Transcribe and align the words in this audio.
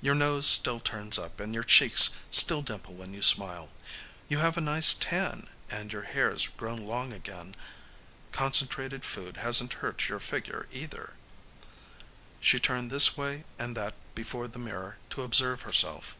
Your 0.00 0.14
nose 0.14 0.46
still 0.46 0.80
turns 0.80 1.18
up 1.18 1.38
and 1.38 1.52
your 1.54 1.62
cheeks 1.62 2.08
still 2.30 2.62
dimple 2.62 2.94
when 2.94 3.12
you 3.12 3.20
smile. 3.20 3.72
You 4.26 4.38
have 4.38 4.56
a 4.56 4.62
nice 4.62 4.94
tan 4.94 5.48
and 5.68 5.92
your 5.92 6.04
hair's 6.04 6.48
grown 6.48 6.86
long 6.86 7.12
again. 7.12 7.54
Concentrated 8.32 9.04
food 9.04 9.36
hasn't 9.36 9.74
hurt 9.84 10.08
your 10.08 10.18
figure, 10.18 10.66
either." 10.72 11.18
She 12.40 12.58
turned 12.58 12.90
this 12.90 13.18
way 13.18 13.44
and 13.58 13.76
that 13.76 13.92
before 14.14 14.48
the 14.48 14.58
mirror 14.58 14.96
to 15.10 15.22
observe 15.24 15.60
herself. 15.60 16.16